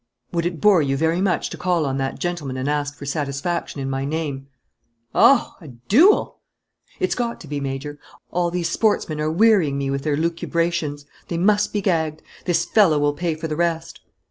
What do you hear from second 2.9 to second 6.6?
for satisfaction in my name?" "Oh! A duel!"